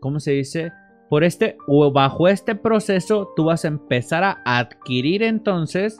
[0.00, 0.72] ¿Cómo se dice?
[1.10, 5.98] Por este o bajo este proceso tú vas a empezar a adquirir entonces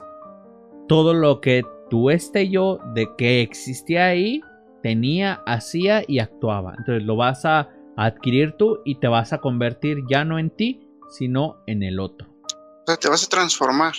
[0.87, 4.41] todo lo que tu este yo de que existía ahí
[4.81, 6.75] tenía, hacía y actuaba.
[6.77, 10.87] Entonces lo vas a adquirir tú y te vas a convertir ya no en ti,
[11.09, 12.27] sino en el otro.
[12.29, 13.93] O sea, te vas a transformar.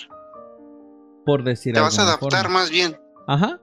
[1.25, 2.59] Por decir Te vas a adaptar forma.
[2.59, 2.97] más bien.
[3.27, 3.61] Ajá.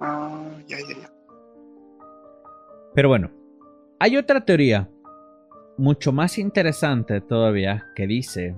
[0.00, 1.12] Ah, ya, ya, ya.
[2.98, 3.30] Pero bueno,
[4.00, 4.90] hay otra teoría
[5.76, 8.56] mucho más interesante todavía que dice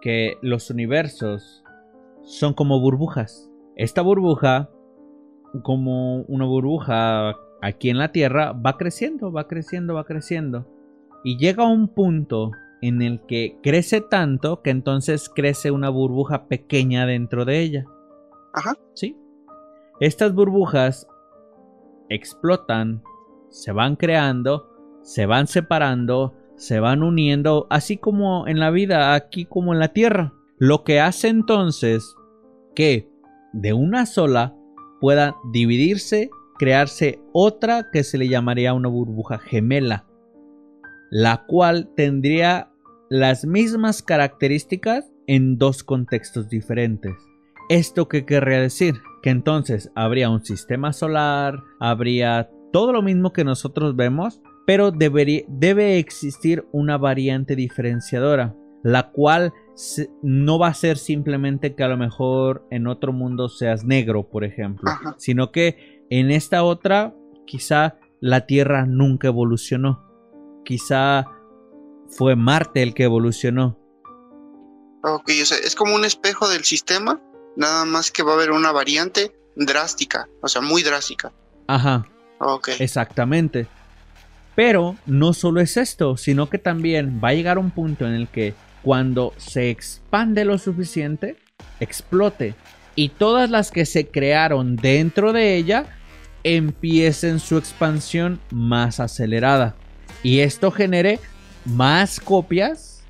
[0.00, 1.64] que los universos
[2.22, 3.50] son como burbujas.
[3.74, 4.70] Esta burbuja,
[5.64, 10.64] como una burbuja aquí en la Tierra, va creciendo, va creciendo, va creciendo.
[11.24, 16.46] Y llega a un punto en el que crece tanto que entonces crece una burbuja
[16.46, 17.86] pequeña dentro de ella.
[18.54, 18.76] Ajá.
[18.94, 19.16] ¿Sí?
[19.98, 21.08] Estas burbujas
[22.08, 23.02] explotan,
[23.50, 24.68] se van creando,
[25.02, 29.88] se van separando, se van uniendo, así como en la vida, aquí como en la
[29.88, 30.34] Tierra.
[30.58, 32.14] Lo que hace entonces
[32.74, 33.08] que
[33.52, 34.56] de una sola
[35.00, 40.06] pueda dividirse, crearse otra que se le llamaría una burbuja gemela,
[41.10, 42.70] la cual tendría
[43.08, 47.14] las mismas características en dos contextos diferentes.
[47.68, 48.96] ¿Esto qué querría decir?
[49.22, 55.42] Que entonces habría un sistema solar, habría todo lo mismo que nosotros vemos, pero debería,
[55.48, 61.88] debe existir una variante diferenciadora, la cual se- no va a ser simplemente que a
[61.88, 65.14] lo mejor en otro mundo seas negro, por ejemplo, Ajá.
[65.18, 67.14] sino que en esta otra
[67.46, 70.04] quizá la Tierra nunca evolucionó,
[70.64, 71.26] quizá
[72.08, 73.78] fue Marte el que evolucionó.
[75.04, 77.20] Ok, o sea, es como un espejo del sistema,
[77.56, 81.32] nada más que va a haber una variante drástica, o sea, muy drástica.
[81.68, 82.04] Ajá,
[82.78, 83.66] Exactamente.
[84.54, 88.28] Pero no solo es esto, sino que también va a llegar un punto en el
[88.28, 91.36] que cuando se expande lo suficiente,
[91.80, 92.54] explote.
[92.94, 95.86] Y todas las que se crearon dentro de ella
[96.42, 99.76] empiecen su expansión más acelerada.
[100.22, 101.20] Y esto genere
[101.64, 103.04] más copias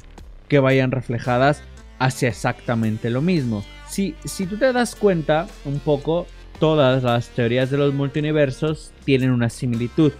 [0.48, 1.62] que vayan reflejadas
[1.98, 3.64] hacia exactamente lo mismo.
[3.88, 6.26] Si, si tú te das cuenta un poco,
[6.58, 10.12] todas las teorías de los multiversos tienen una similitud,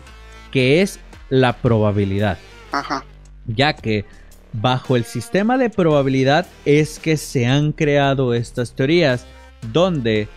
[0.50, 0.98] que es
[1.28, 2.38] la probabilidad,
[2.72, 3.04] Ajá.
[3.46, 4.04] ya que
[4.52, 9.26] bajo el sistema de probabilidad es que se han creado estas teorías,
[9.72, 10.28] donde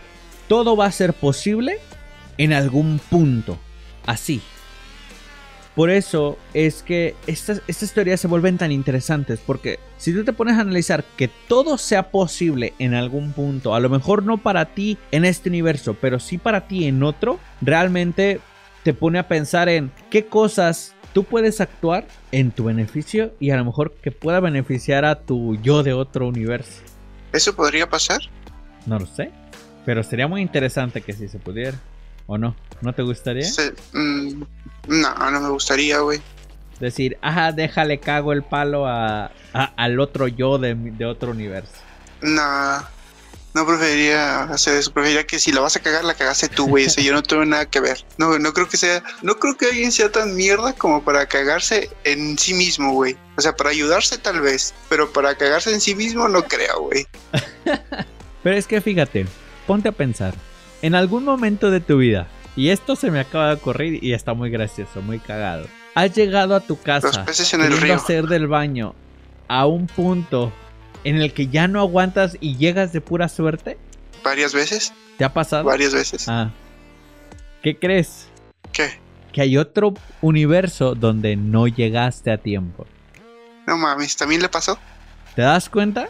[0.48, 1.78] todo va a ser posible
[2.38, 3.58] en algún punto,
[4.06, 4.42] así.
[5.74, 10.34] Por eso es que estas, estas teorías se vuelven tan interesantes, porque si tú te
[10.34, 14.74] pones a analizar que todo sea posible en algún punto, a lo mejor no para
[14.74, 18.40] ti en este universo, pero sí para ti en otro, realmente
[18.82, 23.56] te pone a pensar en qué cosas tú puedes actuar en tu beneficio y a
[23.56, 26.82] lo mejor que pueda beneficiar a tu yo de otro universo.
[27.32, 28.20] ¿Eso podría pasar?
[28.86, 29.30] No lo sé,
[29.86, 31.78] pero sería muy interesante que si se pudiera.
[32.26, 32.54] ¿O no?
[32.80, 33.44] ¿No te gustaría?
[33.44, 34.42] Se- mm,
[34.88, 36.20] no, no me gustaría, güey.
[36.80, 41.72] Decir, ajá, déjale cago el palo a, a- al otro yo de, de otro universo.
[42.20, 42.78] No,
[43.54, 44.92] no preferiría hacer eso.
[44.92, 46.86] Preferiría que si la vas a cagar, la cagaste tú, güey.
[46.86, 48.04] O sea, yo no tengo nada que ver.
[48.18, 51.88] No, no creo que sea, no creo que alguien sea tan mierda como para cagarse
[52.04, 53.16] en sí mismo, güey.
[53.36, 57.06] O sea, para ayudarse tal vez, pero para cagarse en sí mismo no creo, güey.
[58.42, 59.26] Pero es que fíjate,
[59.68, 60.34] ponte a pensar.
[60.82, 64.34] En algún momento de tu vida, y esto se me acaba de ocurrir y está
[64.34, 65.66] muy gracioso, muy cagado.
[65.94, 67.24] Has llegado a tu casa
[67.80, 67.94] río.
[67.94, 68.94] hacer del baño
[69.48, 70.52] a un punto
[71.04, 73.78] en el que ya no aguantas y llegas de pura suerte.
[74.24, 74.92] varias veces.
[75.18, 75.64] ¿Te ha pasado?
[75.64, 76.28] Varias veces.
[76.28, 76.50] Ah.
[77.62, 78.28] ¿Qué crees?
[78.72, 78.98] ¿Qué?
[79.32, 82.86] Que hay otro universo donde no llegaste a tiempo.
[83.66, 84.78] No mames, ¿también le pasó?
[85.36, 86.08] ¿Te das cuenta?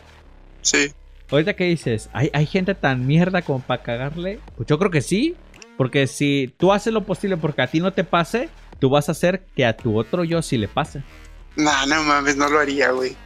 [0.63, 0.93] Sí.
[1.33, 4.39] Ahorita que dices, ¿hay, hay gente tan mierda como para cagarle?
[4.57, 5.35] Pues yo creo que sí.
[5.79, 9.13] Porque si tú haces lo posible porque a ti no te pase, tú vas a
[9.13, 11.03] hacer que a tu otro yo sí le pase.
[11.57, 13.17] Nah, no mames, no lo haría, güey.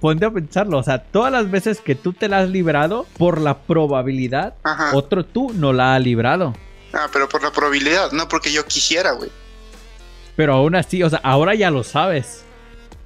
[0.00, 3.40] Ponte a pensarlo, o sea, todas las veces que tú te la has librado, por
[3.40, 4.94] la probabilidad, Ajá.
[4.94, 6.54] otro tú no la ha librado.
[6.92, 9.30] Ah, pero por la probabilidad, no porque yo quisiera, güey.
[10.34, 12.44] Pero aún así, o sea, ahora ya lo sabes.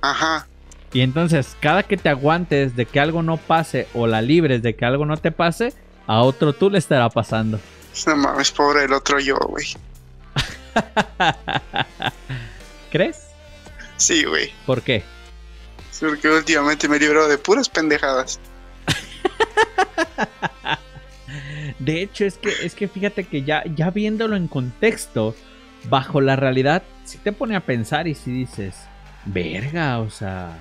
[0.00, 0.46] Ajá.
[0.92, 4.74] Y entonces, cada que te aguantes de que algo no pase o la libres de
[4.74, 5.72] que algo no te pase,
[6.06, 7.60] a otro tú le estará pasando.
[8.06, 9.66] No mames, pobre el otro yo, güey.
[12.90, 13.28] ¿Crees?
[13.96, 14.52] Sí, güey.
[14.66, 15.04] ¿Por qué?
[16.00, 18.40] Porque últimamente me he librado de puras pendejadas.
[21.78, 25.34] De hecho, es que, es que fíjate que ya, ya viéndolo en contexto,
[25.88, 28.74] bajo la realidad, si te pone a pensar y si dices,
[29.26, 30.58] verga, o sea,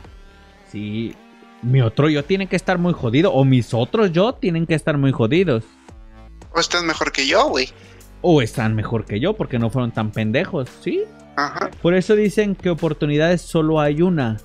[0.72, 1.14] si
[1.62, 4.98] mi otro yo tiene que estar muy jodido, o mis otros yo tienen que estar
[4.98, 5.64] muy jodidos,
[6.54, 7.70] O estás mejor que yo, güey.
[8.22, 11.04] o están mejor que yo porque no fueron tan pendejos, ¿sí?
[11.36, 11.70] Ajá.
[11.82, 14.38] Por eso dicen que oportunidades solo hay una,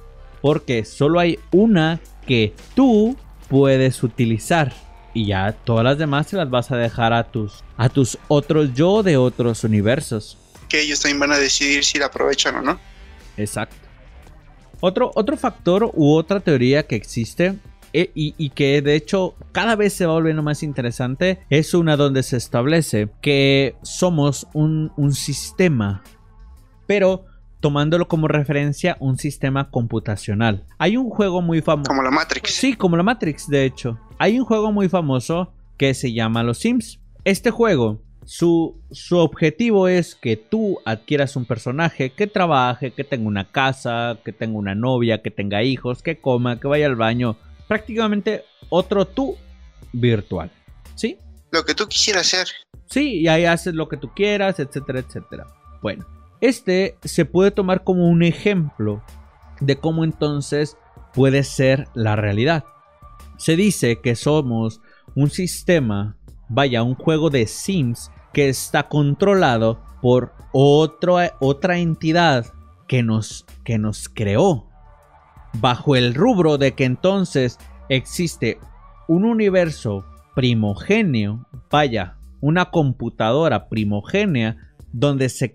[0.42, 3.16] porque solo hay una que tú
[3.48, 4.72] puedes utilizar.
[5.12, 8.74] Y ya todas las demás se las vas a dejar a tus, a tus otros
[8.74, 10.36] yo de otros universos.
[10.68, 12.80] Que ellos también van a decidir si la aprovechan o no.
[13.36, 13.76] Exacto.
[14.80, 17.56] Otro, otro factor u otra teoría que existe
[17.92, 21.96] e- y, y que de hecho cada vez se va volviendo más interesante es una
[21.96, 26.02] donde se establece que somos un, un sistema,
[26.86, 27.24] pero
[27.60, 30.64] tomándolo como referencia un sistema computacional.
[30.76, 31.88] Hay un juego muy famoso.
[31.88, 32.50] Como la Matrix.
[32.52, 33.98] Sí, como la Matrix, de hecho.
[34.18, 37.00] Hay un juego muy famoso que se llama Los Sims.
[37.24, 43.26] Este juego, su, su objetivo es que tú adquieras un personaje que trabaje, que tenga
[43.26, 47.36] una casa, que tenga una novia, que tenga hijos, que coma, que vaya al baño.
[47.68, 49.36] Prácticamente otro tú
[49.92, 50.50] virtual.
[50.94, 51.18] ¿Sí?
[51.50, 52.48] Lo que tú quisieras hacer.
[52.86, 55.46] Sí, y ahí haces lo que tú quieras, etcétera, etcétera.
[55.82, 56.06] Bueno,
[56.40, 59.02] este se puede tomar como un ejemplo
[59.60, 60.76] de cómo entonces
[61.12, 62.64] puede ser la realidad.
[63.38, 64.80] Se dice que somos
[65.14, 66.16] un sistema,
[66.54, 72.46] vaya, un juego de Sims que está controlado por otra entidad
[72.86, 74.68] que nos, que nos creó.
[75.54, 78.58] Bajo el rubro de que entonces existe
[79.08, 84.56] un universo primogéneo, vaya, una computadora primogénea
[84.92, 85.52] donde se,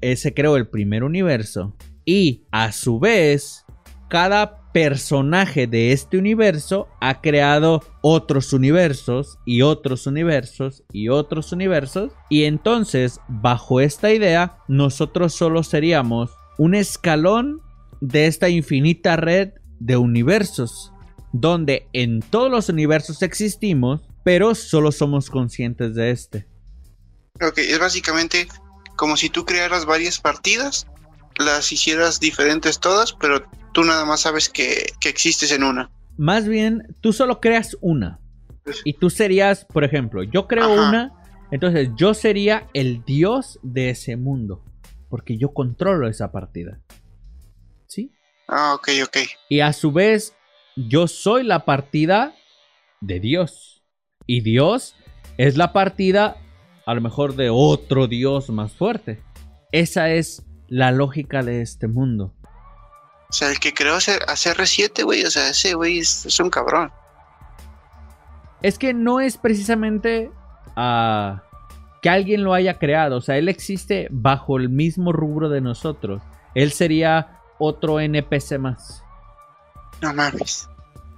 [0.00, 3.64] eh, se creó el primer universo y a su vez
[4.08, 12.12] cada personaje de este universo ha creado otros universos y otros universos y otros universos
[12.28, 17.62] y entonces bajo esta idea nosotros solo seríamos un escalón
[18.02, 20.92] de esta infinita red de universos
[21.32, 26.46] donde en todos los universos existimos pero solo somos conscientes de este.
[27.40, 28.46] Ok, es básicamente
[28.96, 30.86] como si tú crearas varias partidas,
[31.38, 33.42] las hicieras diferentes todas, pero
[33.76, 35.90] tú nada más sabes que, que existes en una.
[36.16, 38.18] Más bien, tú solo creas una.
[38.84, 40.88] Y tú serías, por ejemplo, yo creo Ajá.
[40.88, 41.12] una,
[41.50, 44.64] entonces yo sería el dios de ese mundo.
[45.10, 46.80] Porque yo controlo esa partida.
[47.86, 48.10] ¿Sí?
[48.48, 49.18] Ah, ok, ok.
[49.50, 50.34] Y a su vez,
[50.74, 52.34] yo soy la partida
[53.02, 53.84] de Dios.
[54.26, 54.96] Y Dios
[55.36, 56.38] es la partida,
[56.86, 59.22] a lo mejor, de otro Dios más fuerte.
[59.70, 62.35] Esa es la lógica de este mundo.
[63.28, 66.50] O sea, el que creó a CR7, güey, o sea, ese güey es, es un
[66.50, 66.92] cabrón.
[68.62, 70.30] Es que no es precisamente
[70.76, 71.42] ah,
[72.02, 73.16] que alguien lo haya creado.
[73.16, 76.22] O sea, él existe bajo el mismo rubro de nosotros.
[76.54, 79.02] Él sería otro NPC más.
[80.00, 80.68] No mames.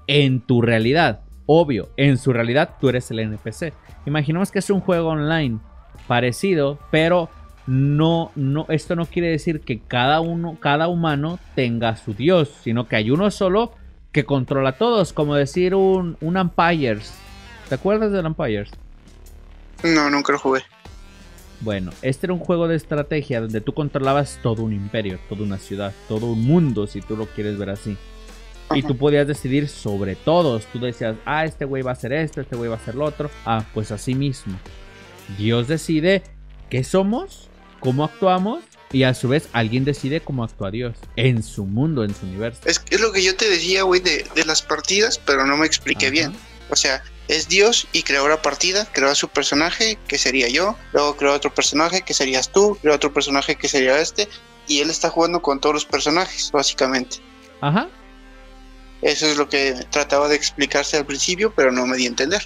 [0.06, 1.20] En tu realidad.
[1.46, 3.72] Obvio, en su realidad tú eres el NPC.
[4.06, 5.60] Imaginemos que es un juego online
[6.06, 7.30] parecido, pero
[7.68, 12.88] no, no, esto no quiere decir que cada uno, cada humano tenga su dios, sino
[12.88, 13.72] que hay uno solo
[14.10, 17.12] que controla a todos, como decir un, un Empires.
[17.68, 18.70] ¿Te acuerdas del Empires?
[19.84, 20.62] No, nunca lo jugué.
[21.60, 25.58] Bueno, este era un juego de estrategia donde tú controlabas todo un imperio, toda una
[25.58, 27.98] ciudad, todo un mundo, si tú lo quieres ver así.
[28.74, 30.64] Y tú podías decidir sobre todos.
[30.72, 33.04] Tú decías, ah, este güey va a hacer esto, este güey va a hacer lo
[33.04, 33.30] otro.
[33.44, 34.58] Ah, pues así mismo.
[35.36, 36.22] Dios decide
[36.70, 37.50] qué somos,
[37.80, 38.62] cómo actuamos,
[38.92, 42.60] y a su vez alguien decide cómo actúa Dios en su mundo, en su universo.
[42.64, 45.66] Es, es lo que yo te decía, güey, de, de las partidas, pero no me
[45.66, 46.12] expliqué Ajá.
[46.12, 46.32] bien.
[46.70, 50.76] O sea, es Dios y creó la partida, creó a su personaje, que sería yo,
[50.92, 54.28] luego creó otro personaje, que serías tú, creó otro personaje, que sería este,
[54.66, 57.18] y él está jugando con todos los personajes, básicamente.
[57.60, 57.88] Ajá.
[59.02, 62.42] Eso es lo que trataba de explicarse al principio, pero no me di a entender.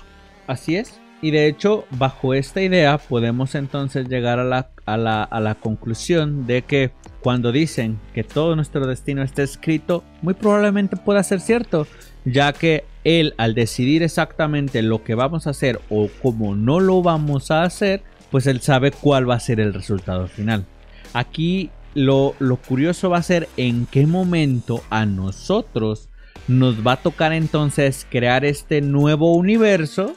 [0.46, 0.92] Así es.
[1.22, 6.62] Y de hecho, bajo esta idea podemos entonces llegar a la, a la, conclusión de
[6.62, 11.86] que cuando dicen que todo nuestro destino está escrito, muy probablemente pueda ser cierto,
[12.24, 17.02] ya que él al decidir exactamente lo que vamos a hacer o cómo no lo
[17.02, 20.64] vamos a hacer, pues él sabe cuál va a ser el resultado final.
[21.12, 26.08] Aquí lo, lo curioso va a ser en qué momento a nosotros
[26.48, 30.14] nos va a tocar entonces crear este nuevo universo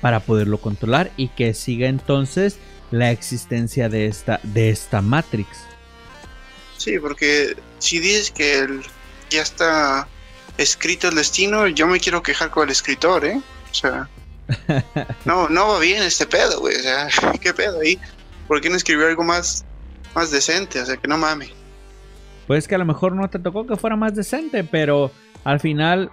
[0.00, 2.58] para poderlo controlar y que siga entonces
[2.90, 5.48] la existencia de esta, de esta Matrix.
[6.76, 8.82] Sí, porque si dices que el,
[9.30, 10.08] ya está
[10.56, 13.40] escrito el destino, yo me quiero quejar con el escritor, ¿eh?
[13.70, 14.08] O sea,
[15.24, 16.76] no, no va bien este pedo, güey.
[16.76, 17.08] O sea,
[17.40, 17.98] ¿qué pedo ahí?
[18.46, 19.64] ¿Por qué no escribió algo más,
[20.14, 20.80] más decente?
[20.80, 21.50] O sea, que no mames.
[22.46, 25.10] Pues que a lo mejor no te tocó que fuera más decente, pero
[25.44, 26.10] al final,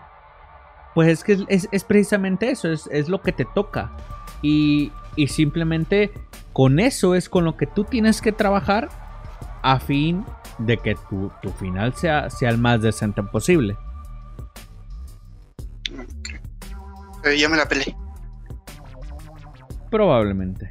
[0.93, 3.91] pues es que es, precisamente eso, es, es, lo que te toca.
[4.41, 6.11] Y, y simplemente
[6.53, 8.89] con eso es con lo que tú tienes que trabajar
[9.61, 10.25] a fin
[10.59, 13.75] de que tu, tu final sea, sea el más decente posible.
[17.19, 17.39] Okay.
[17.39, 17.95] ya me la peleé.
[19.89, 20.69] Probablemente.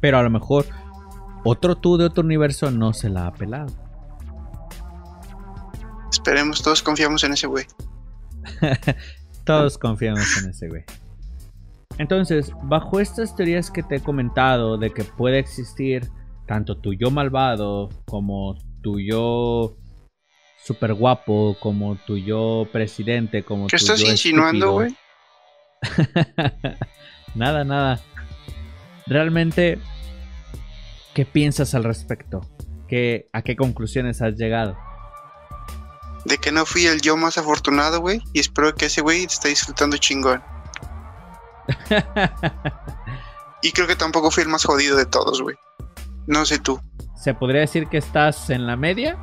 [0.00, 0.66] Pero a lo mejor
[1.44, 3.72] otro tú de otro universo no se la ha pelado.
[6.10, 7.66] Esperemos, todos confiamos en ese güey.
[9.44, 10.84] todos confiamos en ese güey.
[11.98, 16.08] Entonces, bajo estas teorías que te he comentado de que puede existir
[16.46, 19.76] tanto tu yo malvado como tu yo
[20.64, 24.96] super guapo, como tu yo presidente, como ¿Qué estás insinuando, güey?
[27.34, 28.00] nada, nada.
[29.06, 29.78] Realmente,
[31.14, 32.40] ¿qué piensas al respecto?
[32.88, 34.76] ¿Qué, ¿A qué conclusiones has llegado?
[36.24, 39.48] De que no fui el yo más afortunado, güey, y espero que ese güey esté
[39.48, 40.42] disfrutando chingón.
[43.62, 45.56] y creo que tampoco fui el más jodido de todos, güey.
[46.26, 46.80] No sé tú.
[47.16, 49.18] ¿Se podría decir que estás en la media?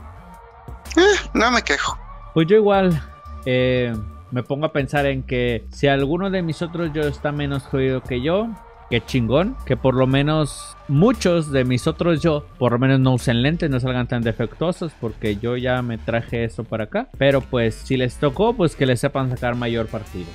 [0.95, 1.97] Eh, no me quejo.
[2.33, 3.01] Pues yo igual
[3.45, 3.95] eh,
[4.31, 8.01] me pongo a pensar en que si alguno de mis otros yo está menos jodido
[8.01, 8.47] que yo,
[8.89, 13.13] que chingón, que por lo menos muchos de mis otros yo, por lo menos no
[13.13, 17.09] usen lentes, no salgan tan defectuosos, porque yo ya me traje eso para acá.
[17.17, 20.27] Pero pues si les tocó, pues que les sepan sacar mayor partido.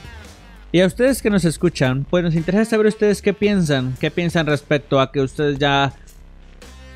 [0.70, 4.46] Y a ustedes que nos escuchan, pues nos interesa saber ustedes qué piensan, qué piensan
[4.46, 5.92] respecto a que ustedes ya,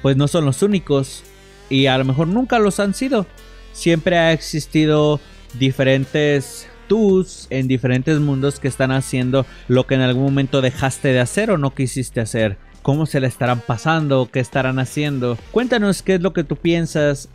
[0.02, 1.24] pues no son los únicos
[1.68, 3.26] y a lo mejor nunca los han sido.
[3.72, 5.20] Siempre ha existido
[5.58, 11.20] diferentes tus en diferentes mundos que están haciendo lo que en algún momento dejaste de
[11.20, 12.58] hacer o no quisiste hacer.
[12.82, 14.28] ¿Cómo se le estarán pasando?
[14.32, 15.36] ¿Qué estarán haciendo?
[15.50, 17.28] Cuéntanos qué es lo que tú piensas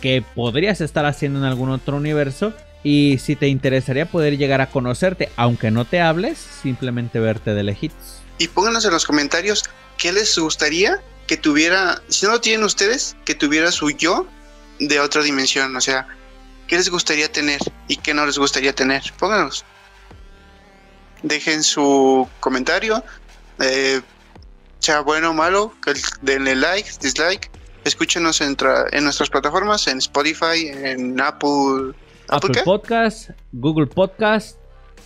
[0.00, 2.52] que podrías estar haciendo en algún otro universo
[2.84, 7.62] y si te interesaría poder llegar a conocerte, aunque no te hables, simplemente verte de
[7.62, 8.20] lejitos.
[8.38, 9.64] Y pónganos en los comentarios
[9.96, 14.26] qué les gustaría que tuviera, si no lo tienen ustedes, que tuviera su yo
[14.78, 15.76] de otra dimensión.
[15.76, 16.06] O sea,
[16.68, 19.02] qué les gustaría tener y qué no les gustaría tener.
[19.18, 19.64] Pónganos.
[21.22, 23.02] Dejen su comentario,
[23.58, 24.00] eh,
[24.78, 25.74] sea bueno o malo,
[26.22, 27.50] denle like, dislike.
[27.82, 28.56] Escúchenos en,
[28.92, 31.94] en nuestras plataformas, en Spotify, en Apple
[32.28, 34.58] Apple, Podcast, Google Podcast.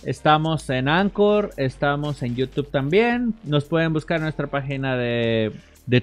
[0.03, 3.33] Estamos en Anchor, estamos en YouTube también.
[3.45, 5.53] Nos pueden buscar en nuestra página de,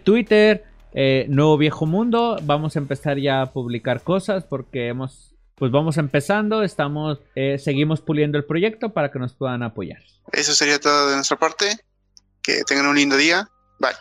[0.02, 2.38] Twitter, eh, Nuevo Viejo Mundo.
[2.42, 5.29] Vamos a empezar ya a publicar cosas porque hemos,
[5.60, 6.64] pues vamos empezando.
[6.64, 10.02] Estamos, eh, seguimos puliendo el proyecto para que nos puedan apoyar.
[10.32, 11.78] Eso sería todo de nuestra parte.
[12.42, 13.48] Que tengan un lindo día.
[13.78, 13.92] Bye.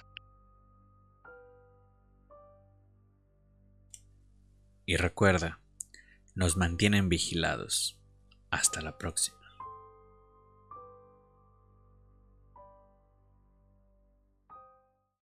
[4.85, 5.59] Y recuerda
[6.39, 7.99] nos mantienen vigilados.
[8.49, 9.38] Hasta la próxima.